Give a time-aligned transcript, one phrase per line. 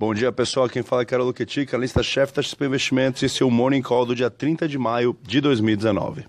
[0.00, 0.66] Bom dia, pessoal.
[0.66, 4.16] Quem fala é Carol Luquetic, analista-chefe da XP Investimentos e esse é Morning Call do
[4.16, 6.24] dia 30 de maio de 2019.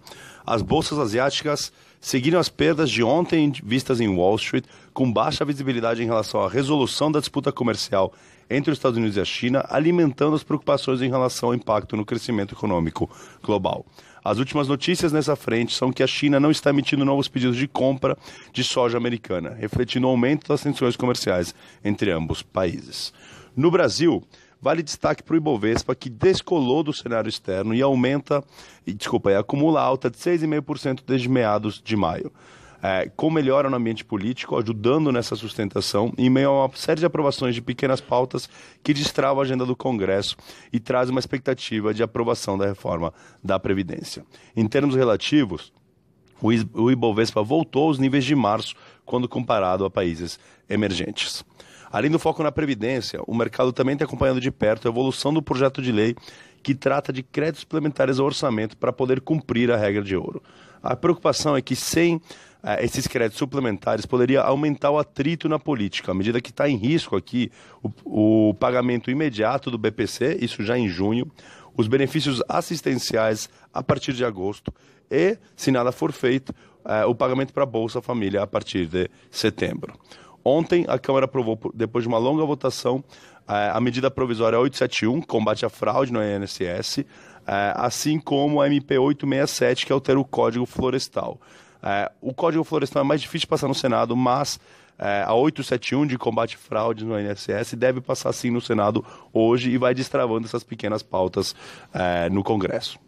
[0.45, 1.71] As bolsas asiáticas
[2.01, 6.49] seguiram as perdas de ontem vistas em Wall Street, com baixa visibilidade em relação à
[6.49, 8.11] resolução da disputa comercial
[8.49, 12.03] entre os Estados Unidos e a China, alimentando as preocupações em relação ao impacto no
[12.03, 13.09] crescimento econômico
[13.41, 13.85] global.
[14.21, 17.69] As últimas notícias nessa frente são que a China não está emitindo novos pedidos de
[17.69, 18.17] compra
[18.51, 23.13] de soja americana, refletindo o aumento das tensões comerciais entre ambos países.
[23.55, 24.23] No Brasil,
[24.61, 28.43] vale destaque para o Ibovespa, que descolou do cenário externo e aumenta,
[28.85, 32.31] e, desculpa, e acumula alta de 6,5% desde meados de maio.
[32.83, 37.05] É, com melhora no ambiente político, ajudando nessa sustentação, em meio a uma série de
[37.05, 38.49] aprovações de pequenas pautas
[38.83, 40.35] que destrava a agenda do Congresso
[40.73, 43.13] e traz uma expectativa de aprovação da reforma
[43.43, 44.25] da Previdência.
[44.55, 45.71] Em termos relativos,
[46.41, 48.73] o Ibovespa voltou aos níveis de março,
[49.05, 51.45] quando comparado a países emergentes.
[51.91, 55.41] Além do foco na Previdência, o mercado também tem acompanhado de perto a evolução do
[55.41, 56.15] projeto de lei
[56.63, 60.41] que trata de créditos suplementares ao orçamento para poder cumprir a regra de ouro.
[60.81, 62.21] A preocupação é que sem
[62.63, 66.77] eh, esses créditos suplementares poderia aumentar o atrito na política, à medida que está em
[66.77, 67.51] risco aqui
[67.83, 71.29] o, o pagamento imediato do BPC, isso já em junho,
[71.75, 74.73] os benefícios assistenciais a partir de agosto
[75.09, 76.53] e, se nada for feito,
[76.85, 79.93] eh, o pagamento para a Bolsa Família a partir de setembro.
[80.43, 83.03] Ontem, a Câmara aprovou, depois de uma longa votação,
[83.47, 87.05] a medida provisória 871, combate à fraude no INSS,
[87.75, 91.39] assim como a MP 867, que altera o Código Florestal.
[92.21, 94.59] O Código Florestal é mais difícil de passar no Senado, mas
[94.97, 99.77] a 871 de combate à fraude no INSS deve passar sim no Senado hoje e
[99.77, 101.55] vai destravando essas pequenas pautas
[102.31, 102.99] no Congresso.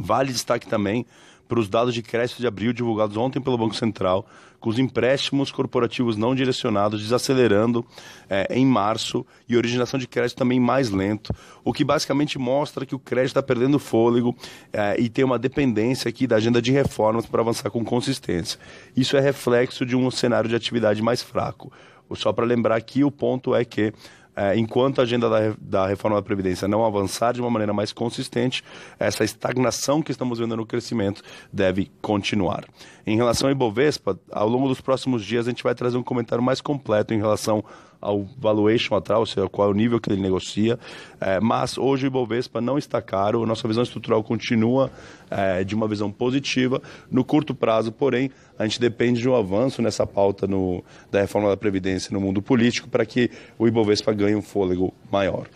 [0.00, 1.06] Vale destaque também
[1.50, 4.24] para os dados de crédito de abril divulgados ontem pelo Banco Central,
[4.60, 7.84] com os empréstimos corporativos não direcionados desacelerando
[8.28, 11.34] é, em março e originação de crédito também mais lento,
[11.64, 14.36] o que basicamente mostra que o crédito está perdendo fôlego
[14.72, 18.56] é, e tem uma dependência aqui da agenda de reformas para avançar com consistência.
[18.96, 21.72] Isso é reflexo de um cenário de atividade mais fraco.
[22.14, 23.92] Só para lembrar aqui, o ponto é que
[24.34, 27.92] é, enquanto a agenda da, da, reforma da Previdência não avançar de uma maneira mais
[27.92, 28.62] consistente,
[28.98, 32.64] essa estagnação que estamos vendo no crescimento deve continuar.
[33.06, 36.42] Em relação ao Ibovespa, ao longo dos próximos dias a gente vai trazer um comentário
[36.42, 37.64] mais completo em relação
[38.00, 40.78] ao valuation atrás, ou seja, qual é o nível que ele negocia.
[41.20, 44.90] É, mas hoje o Ibovespa não está caro, nossa visão estrutural continua
[45.30, 46.80] é, de uma visão positiva.
[47.10, 51.48] No curto prazo, porém, a gente depende de um avanço nessa pauta no, da reforma
[51.48, 55.46] da Previdência no mundo político para que o Ibovespa ganhe um fôlego maior.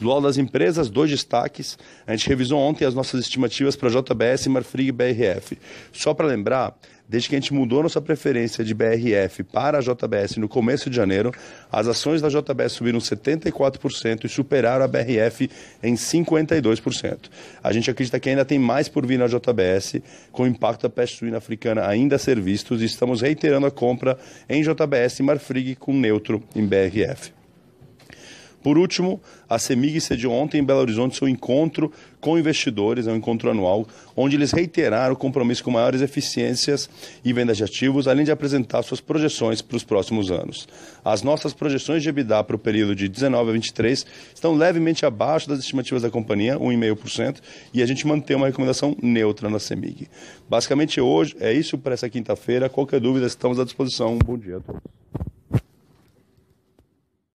[0.00, 1.78] Do lado das empresas, dois destaques.
[2.06, 5.58] A gente revisou ontem as nossas estimativas para JBS, Marfrig e BRF.
[5.92, 6.74] Só para lembrar,
[7.06, 10.96] desde que a gente mudou nossa preferência de BRF para a JBS no começo de
[10.96, 11.34] janeiro,
[11.70, 15.50] as ações da JBS subiram 74% e superaram a BRF
[15.82, 17.18] em 52%.
[17.62, 20.00] A gente acredita que ainda tem mais por vir na JBS,
[20.32, 23.70] com o impacto da peste suína africana ainda a ser vistos, e estamos reiterando a
[23.70, 24.16] compra
[24.48, 27.39] em JBS e Marfrig com neutro em BRF.
[28.62, 31.90] Por último, a CEMIG sediou ontem em Belo Horizonte seu encontro
[32.20, 36.88] com investidores, é um encontro anual, onde eles reiteraram o compromisso com maiores eficiências
[37.24, 40.68] e vendas de ativos, além de apresentar suas projeções para os próximos anos.
[41.02, 45.48] As nossas projeções de EBITDA para o período de 19 a 23 estão levemente abaixo
[45.48, 47.36] das estimativas da companhia, 1,5%,
[47.72, 50.08] e a gente mantém uma recomendação neutra na CEMIG.
[50.48, 52.68] Basicamente hoje é isso para essa quinta-feira.
[52.68, 54.14] Qualquer dúvida, estamos à disposição.
[54.14, 55.09] Um bom dia a todos.